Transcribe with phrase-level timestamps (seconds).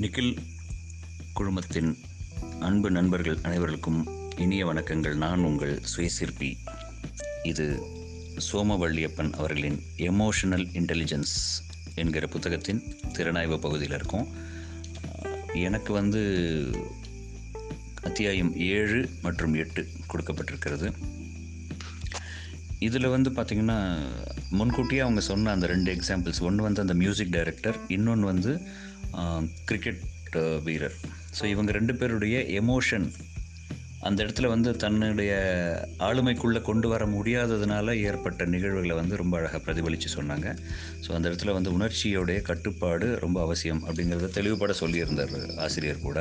[0.00, 0.36] நிக்கில்
[1.40, 1.98] குழுமத்தின்
[2.60, 5.14] அன்பு நண்பர்கள் அனைவருக்கும் இனிய வணக்கங்கள்.
[5.14, 6.56] நான் உங்கள் சுயசிற்பி
[7.42, 7.82] இது
[8.52, 11.34] சோமவள்ளியப்பன் அவர்களின் எமோஷனல் இன்டெலிஜென்ஸ்
[11.94, 14.26] என்கிற புத்தகத்தின் திறனாய்வு பகுதியில் இருக்கும்.
[15.54, 16.22] எனக்கு வந்து
[18.02, 20.92] அத்தியாயம் ஏழு மற்றும் எட்டு கொடுக்கப்பட்டிருக்கிறது.
[22.78, 23.98] இதில் வந்து பார்த்திங்கன்னா
[24.50, 28.60] முன்கூட்டியே அவங்க சொன்ன அந்த ரெண்டு எக்ஸாம்பிள்ஸ் ஒன்று வந்து அந்த மியூசிக் டைரக்டர் இன்னொன்று வந்து
[29.70, 30.04] கிரிக்கெட்
[30.68, 30.96] வீரர்.
[31.38, 33.08] ஸோ இவங்க ரெண்டு பேருடைய எமோஷன்
[34.08, 35.32] அந்த இடத்துல வந்து தன்னுடைய
[36.06, 40.48] ஆளுமைக்குள்ளே கொண்டு வர முடியாததுனால ஏற்பட்ட நிகழ்வுகளை வந்து ரொம்ப அழகாக பிரதிபலித்து சொன்னாங்க.
[41.04, 45.34] ஸோ அந்த இடத்துல வந்து உணர்ச்சியோடைய கட்டுப்பாடு ரொம்ப அவசியம் அப்படிங்கிறத தெளிவுபட சொல்லியிருந்தார்
[45.66, 46.18] ஆசிரியர் கூட.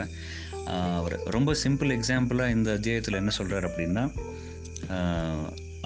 [0.99, 4.05] அவர் ரொம்ப சிம்பிள் எக்ஸாம்பிளாக இந்த அத்தியாயத்தில் என்ன சொல்கிறார் அப்படின்னா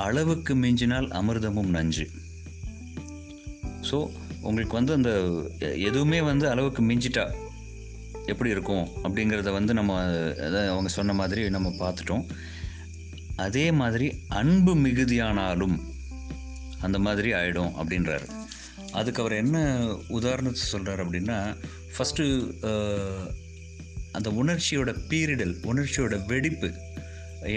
[0.07, 2.05] அளவுக்கு மிஞ்சினால் அமிர்தமும் நஞ்சு.
[3.89, 3.97] ஸோ
[4.49, 5.11] உங்களுக்கு வந்து அந்த
[5.89, 7.25] எதுவுமே வந்து அளவுக்கு மிஞ்சிட்டா
[8.31, 9.93] எப்படி இருக்கும் அப்படிங்கிறத வந்து நம்ம
[10.73, 12.25] அவங்க சொன்ன மாதிரி நம்ம பார்த்துட்டோம்.
[13.45, 14.07] அதே மாதிரி
[14.39, 15.77] அன்பு மிகுதியானாலும்
[16.85, 18.27] அந்த மாதிரி ஆகிடும் அப்படின்றாரு.
[18.99, 19.57] அதுக்கு அவர் என்ன
[20.17, 21.37] உதாரணத்தை சொல்கிறார் அப்படின்னா
[21.95, 22.25] ஃபஸ்ட்டு
[24.17, 26.69] அந்த உணர்ச்சியோட பீரிடல் உணர்ச்சியோட வெடிப்பு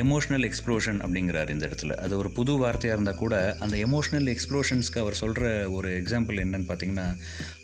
[0.02, 1.94] எமோஷ்னல் எக்ஸ்ப்ளோஷன் அப்படிங்கிறார் இந்த இடத்துல.
[2.04, 7.06] அது ஒரு புது வார்த்தையாக இருந்தால் கூட அந்த எமோஷ்னல் எக்ஸ்ப்ளோஷன்ஸ்க்கு அவர் சொல்கிற ஒரு எக்ஸாம்பிள் என்னன்னு பார்த்தீங்கன்னா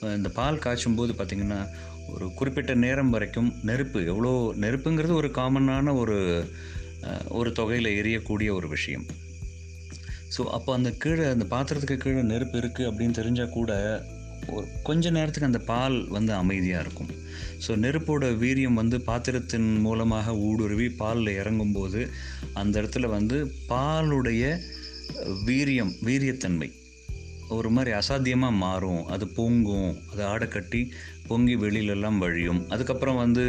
[0.02, 1.60] இந்த பால் காய்ச்சும் போது பார்த்திங்கன்னா
[2.08, 6.18] ஒரு குறிப்பிட்ட நேரம் வரைக்கும் நெருப்பு எவ்வளோ நெருப்புங்கிறது ஒரு காமனான ஒரு
[7.28, 9.06] ஒரு தொகையில் எரியக்கூடிய ஒரு விஷயம்.
[10.36, 13.72] ஸோ அப்போ அந்த கீழே அந்த பாத்திரத்துக்கு கீழே நெருப்பு இருக்குது அப்படின்னு தெரிஞ்சால் கூட
[14.54, 17.10] ஒரு கொஞ்ச நேரத்துக்கு அந்த பால் வந்து அமைதியாக இருக்கும்.
[17.64, 22.02] ஸோ நெருப்போட வீரியம் வந்து பாத்திரத்தின் மூலமாக ஊடுருவி பாலில் இறங்கும்போது
[22.52, 23.38] அந்த இடத்துல வந்து
[23.72, 24.54] பாலுடைய
[25.48, 26.68] வீரியம் வீரியத்தன்மை
[27.56, 29.02] ஒரு மாதிரி அசாத்தியமாக மாறும்.
[29.06, 30.82] அது பொங்கும் அது ஆடை கட்டி
[31.28, 32.60] பொங்கி வெளியிலெல்லாம் வழியும்.
[32.68, 33.44] அதுக்கப்புறம் வந்து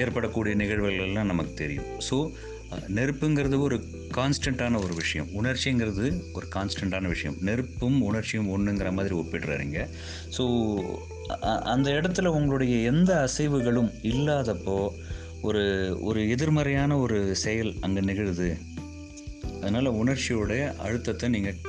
[0.00, 1.90] ஏற்படக்கூடிய நிகழ்வுகள் எல்லாம் நமக்கு தெரியும்.
[2.08, 2.16] ஸோ
[2.70, 3.76] நெருப்புங்கிறது ஒரு
[4.16, 5.28] கான்ஸ்டண்ட்டான ஒரு விஷயம்.
[5.42, 7.36] உணர்ச்சிங்கிறது ஒரு கான்ஸ்டண்ட்டான விஷயம்.
[7.40, 9.88] நெருப்பும் உணர்ச்சியும் ஒன்றுங்கிற மாதிரி ஒப்பிடுறாருங்க.
[10.38, 10.44] ஸோ
[11.62, 14.88] அந்த இடத்துல உங்களுடைய எந்த அசைவுகளும் இல்லாதப்போ
[15.42, 15.62] ஒரு
[16.00, 18.56] ஒரு எதிர்மறையான ஒரு செயல் அங்கே நிகழுது.
[19.60, 21.60] அதனால் உணர்ச்சியோடைய அழுத்தத்தை நீங்கள்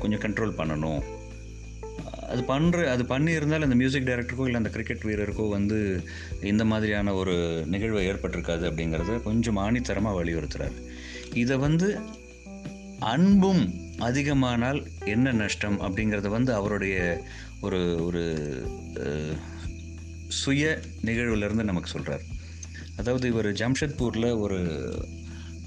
[0.00, 1.00] கொஞ்சம் கண்ட்ரோல் பண்ணணும்.
[2.30, 5.78] அது பண்ணுற அது பண்ணியிருந்தால் அந்த மியூசிக் டைரக்டருக்கோ இல்லை அந்த கிரிக்கெட் வீரருக்கோ வந்து
[6.42, 7.34] இந்த மாதிரியான ஒரு
[7.66, 10.76] நிகழ்வு ஏற்பட்டிருக்காது அப்படிங்கிறத கொஞ்சம் ஆணித்தரமாக வலியுறுத்துகிறார்
[11.34, 11.88] இதை வந்து
[13.12, 13.62] அன்பும்
[13.98, 16.96] அதிகமானால் என்ன நஷ்டம் அப்படிங்கிறத வந்து அவருடைய
[17.60, 18.24] ஒரு ஒரு
[20.40, 20.64] சுய
[21.04, 22.24] நிகழ்வுலேருந்து நமக்கு சொல்கிறார்
[22.96, 24.58] அதாவது இவர் ஜம்ஷத்பூரில் ஒரு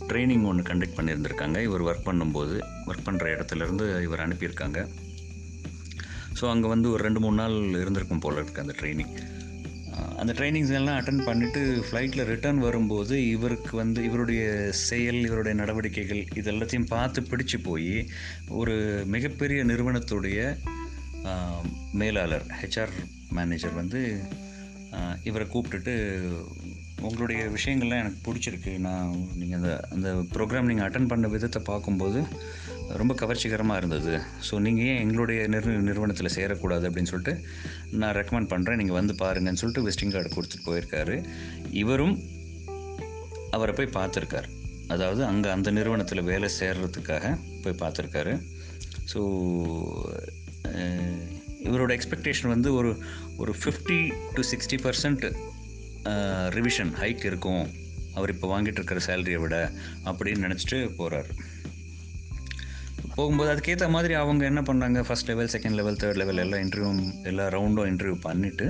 [0.09, 1.57] ட்ரைனிங் ஒன்று கண்டக்ட் பண்ணியிருந்திருக்காங்க.
[1.61, 2.55] இவர் ஒர்க் பண்ணும்போது
[2.87, 4.79] ஒர்க் பண்ணுற இடத்துலேருந்து இவர் அனுப்பியிருக்காங்க.
[6.39, 9.13] ஸோ அங்கே வந்து ஒரு ரெண்டு மூணு நாள் இருந்திருக்கும் போல் இருக்குது அந்த ட்ரைனிங்
[10.17, 16.51] அந்த ட்ரைனிங்ஸ் எல்லாம் அட்டன் பண்ணிவிட்டு ஃப்ளைட்டில் ரிட்டர்ன் வரும்போது இவருக்கு வந்து இவருடைய செயல் இவருடைய நடவடிக்கைகள் இது
[16.51, 18.07] எல்லாத்தையும் பார்த்து பிடிச்சு போய்
[18.47, 20.57] ஒரு மிகப்பெரிய நிறுவனத்துடைய
[21.91, 22.93] மேலாளர் ஹெச்ஆர்
[23.29, 24.21] மேனேஜர் வந்து
[25.23, 25.93] இவரை கூப்பிட்டுட்டு
[27.01, 28.77] உங்களுடைய விஷயங்கள்லாம் எனக்கு பிடிச்சிருக்கு.
[28.77, 32.23] நான் நீங்கள் அந்த அந்த ப்ரோக்ராம் நீங்கள் அட்டன் பண்ண விதத்தை பார்க்கும்போது
[32.99, 34.13] ரொம்ப கவர்ச்சிகரமாக இருந்தது.
[34.47, 37.33] ஸோ நீங்கள் ஏன் எங்களுடைய நிறு நிறுவனத்தில் சேரக்கூடாது அப்படின்னு சொல்லிட்டு
[38.01, 41.15] நான் ரெக்கமெண்ட் பண்ணுறேன் நீங்கள் வந்து பாருங்கன்னு சொல்லிட்டு விசிட்டிங் கார்டு கொடுத்துட்டு போயிருக்காரு.
[41.81, 42.15] இவரும்
[43.57, 44.47] அவரை போய் பார்த்துருக்கார்.
[44.95, 47.25] அதாவது அங்கே அந்த நிறுவனத்தில் வேலை சேர்றதுக்காக
[47.63, 48.33] போய் பார்த்துருக்காரு.
[49.11, 49.21] ஸோ
[51.67, 52.91] இவரோட எக்ஸ்பெக்டேஷன் வந்து ஒரு
[53.41, 53.99] ஒரு fifty
[54.35, 55.25] to sixty percent
[56.57, 57.65] revision hike இருக்கும்.
[58.17, 59.57] அவர் இப்போ வாங்கிட்டு இருக்கிற சேலரியை விட
[60.09, 61.29] அப்படின்னு நினச்சிட்டு போகிறார்
[63.15, 67.47] போகும்போது அதுக்கேற்ற மாதிரி அவங்க என்ன பண்ணாங்க first level second level third level எல்லா இன்டர்வியூ எல்லா
[67.47, 68.67] ரவுண்டும் இன்டர்வியூ பண்ணிவிட்டு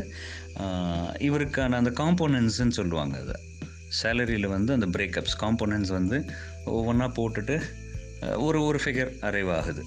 [1.28, 3.38] இவருக்கான அந்த காம்போனன்ட்ஸ்ன்னு சொல்லுவாங்க அதை.
[4.02, 6.18] சேலரியில் வந்து அந்த பிரேக்கப்ஸ் காம்போனன்ட்ஸ் வந்து
[6.66, 7.56] ஒவ்வொன்றா போட்டுட்டு
[8.38, 9.84] ஒரு ஒரு ஃபிகர் அரைவ் ஆகுது.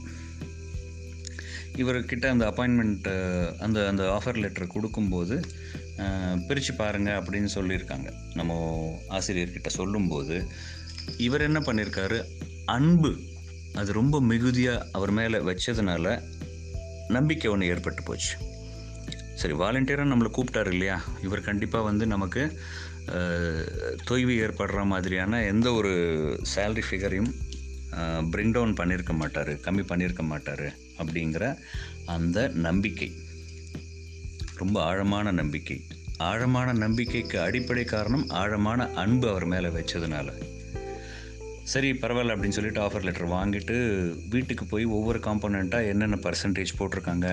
[1.76, 3.06] இவர்கிட்ட அந்த அப்பாயின்மெண்ட்
[3.58, 5.36] அந்த அந்த ஆஃபர் லெட்டர் கொடுக்கும்போது
[6.48, 8.08] பிரித்து பாருங்கள் அப்படின்னு சொல்லியிருக்காங்க.
[8.34, 8.52] நம்ம
[9.10, 10.36] ஆசிரியர்கிட்ட சொல்லும்போது
[11.18, 12.18] இவர் என்ன பண்ணியிருக்காரு?
[12.64, 13.12] அன்பு
[13.74, 16.22] அது ரொம்ப மிகுதியாக அவர் மேலே வச்சதுனால
[17.08, 18.36] நம்பிக்கை ஒன்று ஏற்பட்டு போச்சு.
[19.34, 21.02] சரி வாலண்டியராக நம்மளை கூப்பிட்டாரு இல்லையா?
[21.22, 22.60] இவர் கண்டிப்பாக வந்து நமக்கு
[24.10, 25.92] தொய்வு ஏற்படுற மாதிரியான எந்த ஒரு
[26.54, 27.32] சேல்ரி ஃபிகரையும்
[28.30, 30.66] பிரிங் டவுன் பண்ணியிருக்க மாட்டார் கம்மி பண்ணியிருக்க மாட்டார்
[30.98, 31.56] அப்படிங்கிற
[32.06, 33.12] அந்த நம்பிக்கை.
[34.56, 35.78] ரொம்ப ஆழமான நம்பிக்கை.
[36.16, 40.28] ஆழமான நம்பிக்கைக்கு அடிப்படை காரணம் ஆழமான அன்பு அவர் மேலே வச்சதுனால.
[41.64, 43.76] சரி பரவாயில்ல அப்படின்னு சொல்லிட்டு ஆஃபர் லெட்டர் வாங்கிட்டு
[44.28, 47.28] வீட்டுக்கு போய் ஒவ்வொரு காம்போனண்ட்டாக என்னென்ன பர்சன்டேஜ் போட்டிருக்காங்க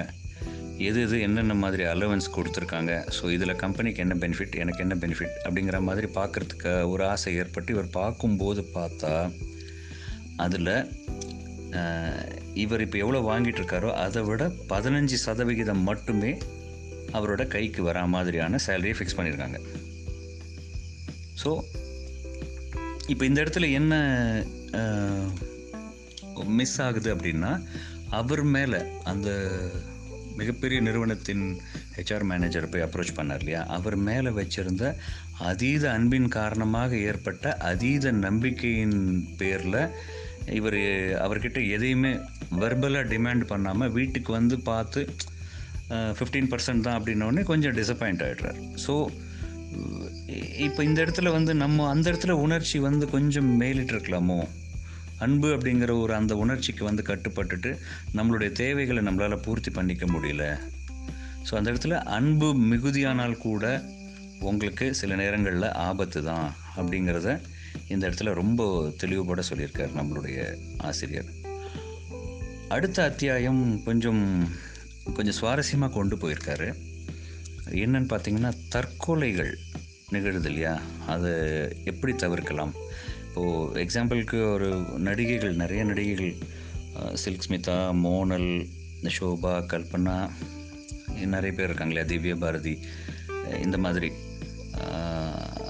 [0.77, 5.79] எது எது என்னென்ன மாதிரி அலவன்ஸ் கொடுத்துருக்காங்க ஸோ இதில் கம்பெனிக்கு என்ன பெனிஃபிட் எனக்கு என்ன பெனிஃபிட் அப்படிங்கிற
[5.81, 9.11] மாதிரி பார்க்குறதுக்கு ஒரு ஆசை ஏற்பட்டு இவர் பார்க்கும்போது பார்த்தா
[10.35, 10.73] அதில்
[12.53, 16.31] இவர் இப்போ எவ்வளோ வாங்கிட்டு இருக்காரோ அதை விட பதினஞ்சு சதவிகிதம் மட்டுமே
[17.13, 19.59] அவரோட கைக்கு வரா மாதிரியான சேலரியை ஃபிக்ஸ் பண்ணியிருக்காங்க
[21.43, 21.51] ஸோ
[23.11, 23.93] இப்போ இந்த இடத்துல என்ன
[26.55, 27.51] மிஸ் ஆகுது அப்படின்னா
[28.11, 29.29] அவர் மேலே அந்த
[30.37, 31.43] மிகப்பெரிய நிறுவனத்தின்
[31.95, 33.61] ஹெச்ஆர் மேனேஜர் போய் அப்ரோச் பண்ணார் இல்லையா?
[33.69, 34.85] அவர் மேலே வச்சிருந்த
[35.41, 38.97] அதீத அன்பின் காரணமாக ஏற்பட்ட அதீத நம்பிக்கையின்
[39.37, 39.79] பேரில்
[40.51, 40.79] இவர்
[41.21, 42.11] அவர்கிட்ட எதையுமே
[42.59, 45.01] வெர்பலாக டிமாண்ட் பண்ணாமல் வீட்டுக்கு வந்து பார்த்து
[46.17, 48.95] ஃபிஃப்டீன் பர்சன்ட் தான் அப்படின்னோடனே கொஞ்சம் டிசப்பாயிண்ட் ஆகிடுறார் ஸோ
[50.57, 54.47] இப்போ இந்த இடத்துல வந்து நம்ம அந்த இடத்துல உணர்ச்சி வந்து கொஞ்சம் மேலிட்டு இருக்கலாமோ
[55.17, 57.71] அன்பு அப்படிங்கிற ஒரு அந்த உணர்ச்சிக்கு வந்து கட்டுப்பட்டுட்டு
[58.15, 60.45] நம்மளுடைய தேவைகளை நம்மளால் பூர்த்தி பண்ணிக்க முடியல.
[61.47, 63.83] ஸோ அந்த இடத்துல அன்பு மிகுதியானால் கூட
[64.39, 67.39] உங்களுக்கு சில நேரங்களில் ஆபத்து தான் அப்படிங்கிறத
[67.87, 70.39] இந்த இடத்துல ரொம்ப தெளிவுபட சொல்லியிருக்கார் நம்மளுடைய
[70.77, 71.29] ஆசிரியர்.
[72.67, 74.23] அடுத்த அத்தியாயம் கொஞ்சம்
[75.13, 76.69] கொஞ்சம் சுவாரஸ்யமாக கொண்டு போயிருக்காரு.
[77.69, 79.53] என்னன்னு பார்த்தீங்கன்னா தற்கொலைகள்
[80.09, 80.81] நிகழுது இல்லையா?
[81.07, 81.31] அதை
[81.85, 82.73] எப்படி தவிர்க்கலாம்?
[83.27, 86.33] இப்போது எக்ஸாம்பிளுக்கு ஒரு நடிகைகள் நிறைய நடிகைகள்
[87.13, 88.49] சில்க் ஸ்மிதா மோனல்
[89.19, 90.29] ஷோபா கல்பனா
[91.25, 92.03] நிறைய பேர் இருக்காங்க இல்லையா?
[92.03, 92.79] திவ்ய பாரதி
[93.61, 94.11] இந்த மாதிரி.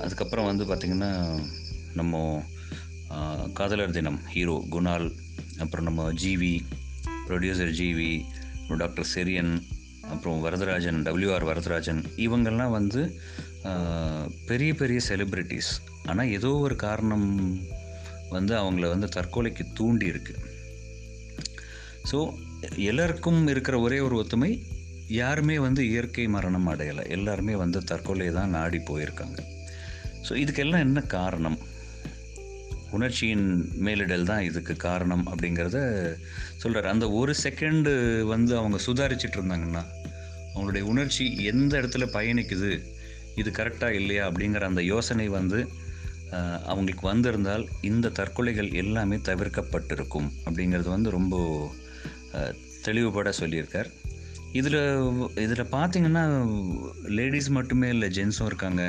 [0.02, 1.12] அதுக்கப்புறம் வந்து பார்த்திங்கன்னா
[1.94, 2.44] நம்ம
[3.54, 5.08] காதலர் தினம் ஹீரோ குணால்
[5.60, 6.54] அப்புறம் நம்ம GV
[7.28, 8.12] producer GV
[8.78, 9.62] doctor Cherian
[10.14, 13.02] அப்புறம் வரதராஜன் டபிள்யூஆர் வரதராஜன் இவங்கெல்லாம் வந்து
[14.50, 15.72] பெரிய பெரிய செலிப்ரிட்டிஸ்
[16.06, 17.28] ஆனால் ஏதோ ஒரு காரணம்
[18.36, 20.34] வந்து அவங்கள வந்து தற்கொலைக்கு தூண்டி இருக்கு.
[22.12, 22.20] ஸோ
[22.92, 24.52] எல்லாருக்கும் இருக்கிற ஒரே ஒரு ஒத்துமை
[25.22, 27.04] யாருமே வந்து இயற்கை மரணம் அடையலை.
[27.18, 29.40] எல்லாருமே வந்து தற்கொலை தான் நாடி போயிருக்காங்க.
[30.28, 31.60] ஸோ இதுக்கெல்லாம் என்ன காரணம்?
[32.98, 33.46] உணர்ச்சியின்
[33.86, 35.80] மேலிடல் தான் இதுக்கு காரணம் அப்படிங்கிறத
[36.62, 37.92] சொல்கிறார் அந்த ஒரு செகண்டு
[38.34, 39.84] வந்து அவங்க சுதாரிச்சிட்டு இருந்தாங்கன்னா
[40.54, 42.72] அவங்களுடைய உணர்ச்சி எந்த இடத்துல பயணிக்குது
[43.36, 45.60] இது கரெக்டாக இல்லையா அப்படிங்கிற அந்த யோசனை வந்து
[46.66, 51.36] அவங்களுக்கு வந்திருந்தால் இந்த தற்கொலைகள் எல்லாமே தவிர்க்கப்பட்டிருக்கும் அப்படிங்கிறது வந்து ரொம்ப
[52.82, 53.90] தெளிவுபட சொல்லியிருக்கார்.
[54.52, 54.80] இதில்
[55.46, 56.24] இதில் பார்த்தீங்கன்னா
[57.18, 58.84] லேடிஸ் மட்டுமே இல்லை ஜென்ஸும் இருக்காங்க.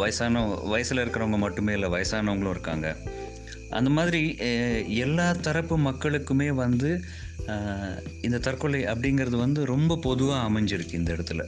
[0.00, 2.96] வயசான வயசில் இருக்கிறவங்க மட்டுமே இல்லை வயசானவங்களும் இருக்காங்க.
[3.70, 4.22] அந்த மாதிரி
[4.96, 6.90] எல்லா தரப்பு மக்களுக்குமே வந்து
[8.20, 11.44] இந்த தற்கொலை அப்படிங்கிறது வந்து ரொம்ப பொதுவாக அமைஞ்சிருக்கு இந்த இடத்துல.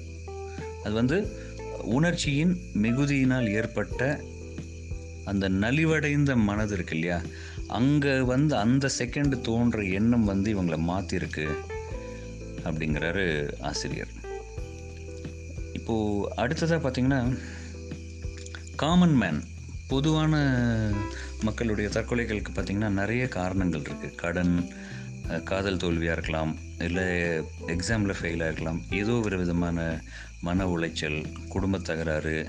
[0.84, 1.36] அது வந்து
[1.82, 4.20] உணர்ச்சியின் மிகுதியினால் ஏற்பட்ட
[5.24, 7.20] அந்த நலிவடைந்த மனது இருக்கு இல்லையா?
[7.66, 11.48] அங்கே வந்து அந்த செகண்ட் தோன்ற எண்ணம் வந்து இவங்களை மாற்றிருக்கு
[12.64, 14.12] அப்படிங்கிறாரு ஆசிரியர்.
[15.72, 17.38] இப்போது அடுத்ததாக பார்த்தீங்கன்னா
[18.76, 19.42] காமன் மேன்
[19.86, 20.34] பொதுவான
[21.42, 24.72] மக்களுடைய தற்கொலைகளுக்கு பார்த்திங்கன்னா நிறைய காரணங்கள் இருக்குது கடன்
[25.44, 27.04] காதல் தோல்வியாக இருக்கலாம் இல்லை
[27.66, 30.02] எக்ஸாமில் ஃபெயிலாக இருக்கலாம் ஏதோ ஒரு விதமான
[30.40, 32.48] மன உளைச்சல் குடும்ப தகராறு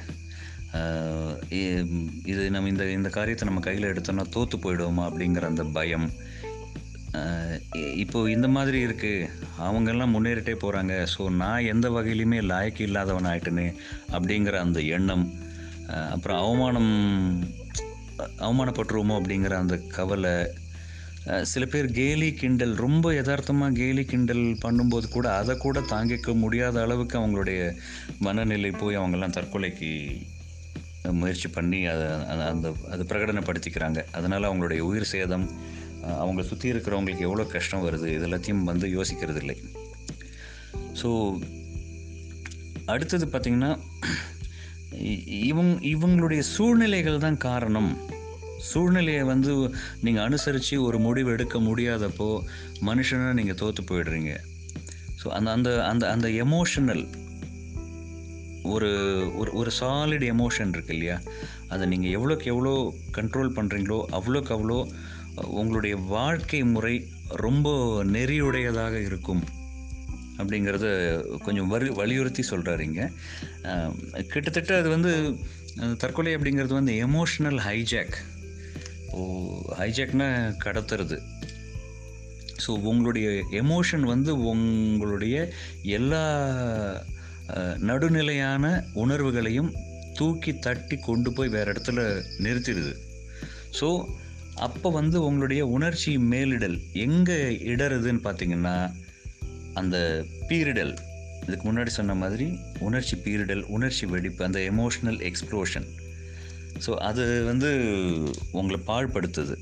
[2.25, 6.11] இது நம்ம இந்த இந்த காரியத்தை நம்ம கையில் எடுத்தோம்னா தோற்று போயிடுவோமா அப்படிங்கிற அந்த பயம்.
[7.95, 9.29] இப்போது இந்த மாதிரி இருக்குது
[9.59, 13.75] அவங்கெல்லாம் முன்னேறிட்டே போகிறாங்க ஸோ நான் எந்த வகையிலுமே லாய்க்கு இல்லாதவன் ஆகிட்டேன்னு
[14.11, 15.33] அப்படிங்கிற அந்த எண்ணம்
[16.11, 17.43] அப்புறம் அவமானம்
[18.39, 20.31] அவமானப்பட்டுருவோமோ அப்படிங்கிற அந்த கவலை
[21.43, 27.19] சில பேர் கேலி கிண்டல் ரொம்ப யதார்த்தமாக கேலி கிண்டல் பண்ணும்போது கூட அதை கூட தாங்கிக்க முடியாத அளவுக்கு
[27.19, 27.75] அவங்களுடைய
[28.19, 29.91] மனநிலை போய் அவங்கெல்லாம் தற்கொலைக்கு
[31.11, 34.05] முயற்சி பண்ணி அதை அந்த- அந்த அது பிரகடனப்படுத்திக்கிறாங்க.
[34.11, 35.49] அதனால் அவங்களுடைய உயிர் சேதம்
[36.03, 39.57] அவங்க அவங்கள சுற்றி இருக்கிறவங்களுக்கு எவ்வளோ கஷ்டம் வருது இது எல்லாத்தையும் வந்து யோசிக்கிறது இல்லை
[41.01, 41.39] ஸோ
[42.85, 43.79] அடுத்தது பார்த்திங்கன்னா
[44.95, 47.89] இ- இவங் இவங்களுடைய சூழ்நிலைகள் தான் காரணம்.
[48.59, 52.41] சூழ்நிலையை வந்து நீங்கள் அனுசரித்து ஒரு முடிவு எடுக்க முடியாதப்போ
[52.85, 54.37] மனுஷனை நீங்கள் தோற்று போயிடுறீங்க.
[55.23, 57.07] ஸோ அந்த அந்த அந்த அந்த எமோஷனல்
[58.63, 58.89] ஒரு
[59.35, 61.21] ஒரு ஒரு சாலிட் எமோஷன் இருக்கு இல்லையா?
[61.67, 64.91] அதை நீங்கள் எவ்வளோக்கு எவ்வளோ கண்ட்ரோல் பண்ணுறீங்களோ அவ்வளோக்கு அவ்வளோ
[65.43, 67.69] உங்களுடைய வாழ்க்கை முறை ரொம்ப
[68.03, 69.43] நெறியுடையதாக இருக்கும்
[70.37, 70.87] அப்படிங்கிறத
[71.43, 73.11] கொஞ்சம் வலி வலியுறுத்தி சொல்கிறாருங்க
[74.27, 75.39] கிட்டத்தட்ட அது வந்து
[75.97, 78.17] தற்கொலை அப்படிங்கிறது வந்து எமோஷ்னல் ஹைஜாக்
[79.79, 80.27] ஹைஜாக்னா
[80.65, 81.17] கடத்துறது.
[82.65, 83.29] ஸோ உங்களுடைய
[83.61, 85.35] எமோஷன் வந்து உங்களுடைய
[85.97, 86.23] எல்லா
[87.89, 89.71] நடுநிலையான உணர்வுகளையும்
[90.19, 92.01] தூக்கி தட்டி கொண்டு போய் வேறு இடத்துல
[92.45, 92.93] நிறுத்திடுது.
[93.79, 93.87] ஸோ
[94.67, 97.39] அப்போ வந்து உங்களுடைய உணர்ச்சி மேலிடல் எங்கே
[97.73, 98.75] இடறுதுன்னு பார்த்தீங்கன்னா
[99.73, 99.97] அந்த
[100.49, 100.93] பீரிடல்.
[101.45, 102.47] இதுக்கு முன்னாடி சொன்ன மாதிரி
[102.79, 105.87] உணர்ச்சி பீரிடல் உணர்ச்சி வெடிப்பு அந்த எமோஷ்னல் எக்ஸ்ப்ளோஷன்
[106.83, 107.69] ஸோ அது வந்து
[108.59, 109.55] உங்களை பாழ்படுத்துது.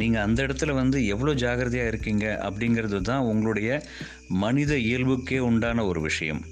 [0.00, 3.70] நீங்கள் அந்த இடத்துல வந்து எவ்வளோ ஜாகிரதையாக இருக்கீங்க அப்படிங்கிறது தான் உங்களுடைய
[4.44, 6.42] மனித இயல்புக்கே உண்டான ஒரு விஷயம்.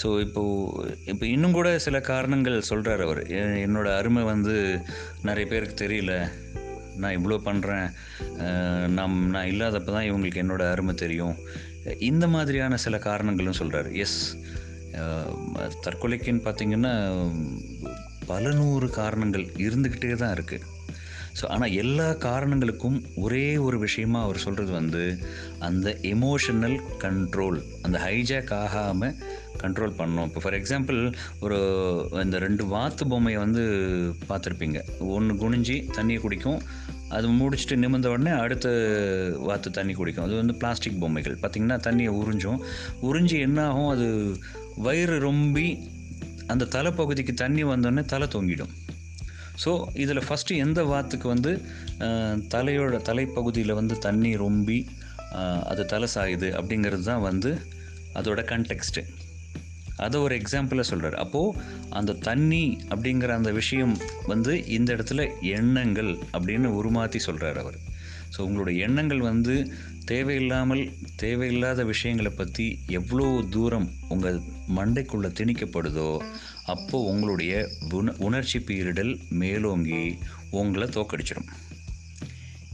[0.00, 3.22] ஸோ இப்போது இப்போ இன்னும் கூட சில காரணங்கள் சொல்கிறார் அவர்.
[3.66, 4.54] என்னோடய அருமை வந்து
[5.28, 6.14] நிறைய பேருக்கு தெரியல.
[7.02, 7.88] நான் இவ்வளோ பண்ணுறேன்
[8.98, 11.36] நம் நான் இல்லாதப்போ தான் இவங்களுக்கு என்னோடய அருமை தெரியும்.
[12.10, 14.20] இந்த மாதிரியான சில காரணங்களும் சொல்கிறார் எஸ்
[15.84, 16.94] தற்கொலைக்குன்னு பார்த்தீங்கன்னா
[18.30, 20.66] பல நூறு காரணங்கள் இருந்துக்கிட்டே தான் இருக்குது
[21.38, 25.02] ஸோ ஆனால் எல்லா காரணங்களுக்கும் ஒரே ஒரு விஷயமாக அவர் சொல்கிறது வந்து
[25.58, 29.14] அந்த எமோஷனல் கண்ட்ரோல் அந்த ஹைஜாக் ஆகாமல்
[29.62, 30.98] கண்ட்ரோல் பண்ணோம் இப்போ ஃபார் எக்ஸாம்பிள்
[31.40, 31.58] ஒரு
[32.24, 33.64] இந்த ரெண்டு வாத்து பொம்மையை வந்து
[34.28, 34.80] பார்த்துருப்பீங்க.
[35.14, 36.60] ஒன்று குனிஞ்சி தண்ணியை குடிக்கும்
[37.16, 38.68] அது முடிச்சுட்டு நிமிர்ந்த உடனே அடுத்த
[39.48, 40.26] வாத்து தண்ணி குடிக்கும்.
[40.26, 41.36] அது வந்து பிளாஸ்டிக் பொம்மைகள்.
[41.42, 42.60] பார்த்திங்கன்னா தண்ணியை உறிஞ்சும்.
[43.02, 44.08] உறிஞ்சி என்ன ஆகும் அது
[44.86, 45.68] வயிறு ரொம்பி
[46.52, 48.72] அந்த தலைப்பகுதிக்கு தண்ணி வந்தோடனே தலை தொங்கிடும்.
[49.62, 49.70] ஸோ
[50.02, 51.52] இதில் ஃபஸ்ட்டு எந்த வாத்துக்கு வந்து
[52.54, 54.78] தலையோட தலைப்பகுதியில் வந்து தண்ணி ரொம்பி
[55.70, 57.50] அது தலை சாயுது அப்படிங்கிறது தான் வந்து
[58.18, 59.02] அதோட கண்டெக்ஸ்ட்டு
[60.04, 61.58] அதை ஒரு எக்ஸாம்பிளாக சொல்கிறார் அப்போது
[61.98, 62.62] அந்த தண்ணி
[62.92, 63.94] அப்படிங்கிற அந்த விஷயம்
[64.32, 65.24] வந்து இந்த இடத்துல
[65.56, 67.78] எண்ணங்கள் அப்படின்னு உருமாற்றி சொல்கிறார் அவர்.
[68.36, 69.72] ஸோ உங்களோட எண்ணங்கள் வந்து
[70.04, 74.40] தேவையில்லாமல் தேவையில்லாத விஷயங்களை பற்றி எவ்வளோ தூரம் உங்கள்
[74.76, 76.22] மண்டைக்குள்ளே திணிக்கப்படுதோ
[76.64, 80.18] அப்போது உங்களுடைய உண உணர்ச்சி பீரிடல் மேலோங்கி
[80.50, 81.48] உங்களை தோக்கடிச்சிடும்.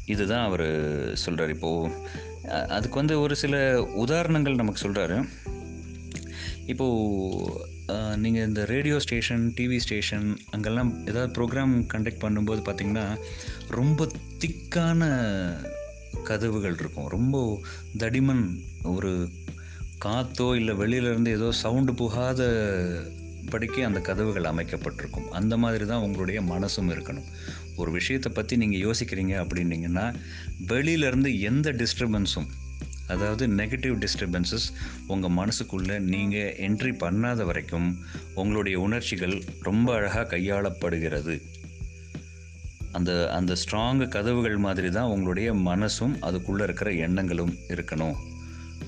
[0.07, 1.95] இதுதான் அவர் சொல்கிறார் இப்போது
[2.49, 5.29] அதுக்கு வந்து ஒரு சில உதாரணங்கள் நமக்கு சொல்கிறாரு
[6.67, 7.73] இப்போது
[8.17, 13.19] நீங்கள் இந்த ரேடியோ ஸ்டேஷன் டிவி ஸ்டேஷன் அங்கெல்லாம் ஏதாவது ப்ரோக்ராம் கண்டக்ட் பண்ணும்போது பார்த்திங்கன்னா
[13.69, 15.09] ரொம்ப திக்கான
[16.23, 17.07] கதவுகள் இருக்கும்.
[17.07, 17.63] ரொம்ப
[17.99, 19.31] தடிமன் ஒரு
[20.05, 22.49] காற்றோ இல்லை வெளியிலேருந்து ஏதோ சவுண்டு புகாத
[23.51, 25.31] படிக்க அந்த கதவுகள் அமைக்கப்பட்டிருக்கும்.
[25.31, 27.29] அந்த மாதிரி தான் உங்களுடைய மனசும் இருக்கணும்.
[27.77, 30.15] ஒரு விஷயத்தை பற்றி நீங்கள் யோசிக்கிறீங்க அப்படின்னீங்கன்னா
[30.67, 32.49] வெளியிலேருந்து எந்த டிஸ்டர்பன்ஸும்
[33.13, 34.67] அதாவது நெகட்டிவ் டிஸ்டர்பன்சஸ்
[35.13, 37.89] உங்கள் மனசுக்குள்ளே நீங்கள் என்ட்ரி பண்ணாத வரைக்கும்
[38.35, 39.35] உங்களுடைய உணர்ச்சிகள்
[39.69, 41.37] ரொம்ப அழகாக கையாளப்படுகிறது.
[42.97, 48.17] அந்த அந்த ஸ்ட்ராங் கதவுகள் மாதிரி தான் உங்களுடைய மனசும் அதுக்குள்ளே இருக்கிற எண்ணங்களும் இருக்கணும்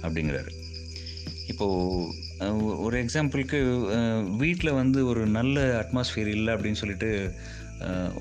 [0.02, 0.52] அப்படிங்கிறாரு.
[1.52, 2.24] இப்போது
[2.86, 3.58] ஒரு எக்ஸாம்பிளுக்கு
[4.42, 7.10] வீட்டில் வந்து ஒரு நல்ல அட்மாஸ்ஃபியர் இல்லை அப்படின்னு சொல்லிட்டு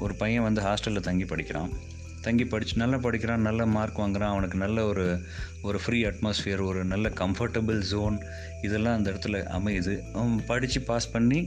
[0.03, 1.71] ஒரு பையன் வந்து ஹாஸ்டலில் தங்கி படிக்கிறான்.
[2.27, 5.05] தங்கி படித்து நல்லா படிக்கிறான் நல்ல மார்க் வாங்குறான் அவனுக்கு நல்ல ஒரு
[5.67, 8.17] ஒரு ஃப்ரீ அட்மாஸ்ஃபியர் ஒரு நல்ல கம்ஃபர்டபுள் ஜோன்
[8.67, 9.93] இதெல்லாம் அந்த இடத்துல அமையுது.
[10.49, 11.39] படித்து பாஸ் பண்ணி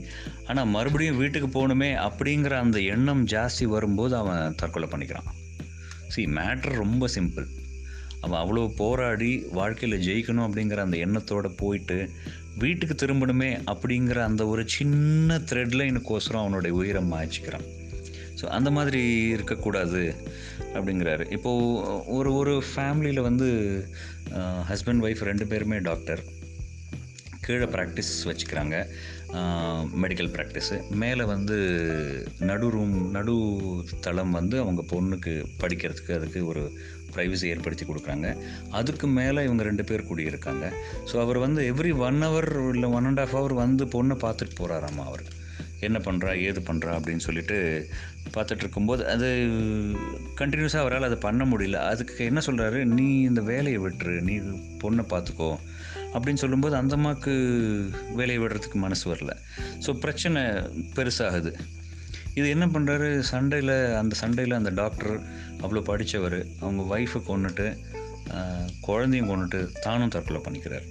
[0.49, 5.29] ஆனால் மறுபடியும் வீட்டுக்கு போகணுமே அப்படிங்கிற அந்த எண்ணம் ஜாஸ்தி வரும்போது அவன் தற்கொலை பண்ணிக்கிறான்.
[6.15, 7.47] சி மேட்ரு ரொம்ப சிம்பிள்
[8.25, 11.97] அவன் அவ்வளோ போராடி வாழ்க்கையில் ஜெயிக்கணும் அப்படிங்கிற அந்த எண்ணத்தோடு போயிட்டு
[12.61, 17.67] வீட்டுக்கு திரும்பணுமே அப்படிங்கிற அந்த ஒரு சின்ன த்ரெட் லைனுக்கோசரம் அவனுடைய உயிரை மாய்ச்சிக்கிறான்.
[18.39, 19.01] ஸோ அந்த மாதிரி
[19.35, 20.01] இருக்கக்கூடாது.
[20.77, 21.23] அப்படிங்கிறாரு.
[21.35, 23.47] இப்போது ஒரு ஒரு ஃபேமிலியில் வந்து
[24.71, 26.21] ஹஸ்பண்ட் ஒய்ஃப் ரெண்டு பேருமே டாக்டர்
[27.45, 28.75] கீழே ப்ராக்டிஸ் வச்சுக்கிறாங்க.
[30.03, 31.57] மெடிக்கல் ப்ராக்டிஸு மேலே வந்து
[32.49, 33.35] நடு ரூம் நடு
[34.05, 35.33] தளம் வந்து அவங்க பொண்ணுக்கு
[35.63, 36.63] படிக்கிறதுக்கு அதுக்கு ஒரு
[37.15, 38.27] ப்ரைவசி ஏற்படுத்தி கொடுக்குறாங்க.
[38.79, 40.65] அதுக்கு மேலே இவங்க ரெண்டு பேர் குடியிருக்காங்க.
[41.11, 45.05] ஸோ அவர் வந்து எவ்ரி ஒன் ஹவர் இல்லை ஒன் அண்ட் ஆஃப் ஹவர் வந்து பொண்ணை பார்த்துட்டு போகிறாராம்மா
[45.11, 45.23] அவர்?
[45.87, 47.57] என்ன பண்ணுறா ஏது பண்ணுறா அப்படின்னு சொல்லிட்டு
[48.35, 49.27] பார்த்துட்டு இருக்கும்போது அது
[50.39, 51.79] கண்டினியூஸாக அவரால் அதை பண்ண முடியல.
[51.91, 54.35] அதுக்கு என்ன சொல்கிறாரு நீ இந்த வேலையை விட்டுரு நீ
[54.83, 55.51] பொண்ணை பார்த்துக்கோ
[56.13, 57.33] அப்படின்னு சொல்லும்போது அந்த அம்மாவுக்கு
[58.19, 59.33] வேலையை விடுறதுக்கு மனசு வரல.
[59.85, 60.41] ஸோ பிரச்சனை
[60.97, 61.53] பெருசாகுது.
[62.39, 65.13] இது என்ன பண்ணுறாரு சண்டையில் அந்த சண்டையில் அந்த டாக்டர்
[65.63, 67.67] அவ்வளோ படித்தவர் அவங்க ஒய்ஃபை கொண்டுட்டு
[68.87, 70.87] குழந்தையும் கொண்டுட்டு தானும் தற்கொலை பண்ணிக்கிறார்.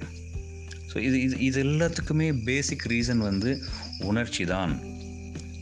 [0.92, 3.62] ஸோ இது இது இது எல்லாத்துக்குமே பேசிக் ரீசன் வந்து
[3.98, 4.80] உணர்ச்சி தான்.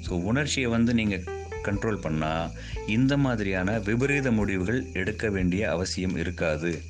[0.07, 1.25] ஸோ உணர்ச்சியை வந்து நீங்கள்
[1.65, 2.51] கண்ட்ரோல் பண்ணால்
[2.87, 6.83] இந்த மாதிரியான விபரீத முடிவுகள் எடுக்க வேண்டிய அவசியம் இருக்காது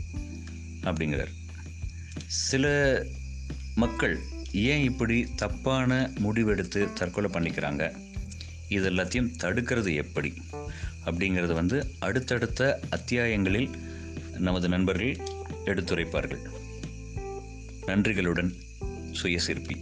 [0.84, 1.32] அப்படிங்கிறார்.
[2.26, 2.66] சில
[3.74, 4.16] மக்கள்
[4.52, 7.92] ஏன் இப்படி தப்பான முடிவெடுத்து தற்கொலை பண்ணிக்கிறாங்க?
[8.68, 10.32] இது எல்லாத்தையும் தடுக்கிறது எப்படி?
[11.04, 13.68] அப்படிங்கிறது வந்து அடுத்தடுத்த அத்தியாயங்களில்
[14.38, 15.16] நமது நண்பர்கள்
[15.64, 16.55] எடுத்துரைப்பார்கள்.
[17.86, 18.54] நன்றிகளுடன்
[19.22, 19.76] சுயசிற்பி.